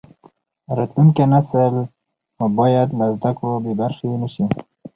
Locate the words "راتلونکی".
0.77-1.23